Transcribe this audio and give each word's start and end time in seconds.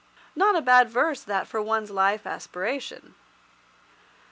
Not 0.35 0.55
a 0.55 0.63
bad 0.63 0.89
verse 0.89 1.21
that 1.21 1.45
for 1.47 1.61
one's 1.61 1.91
life 1.91 2.25
aspiration. 2.25 3.13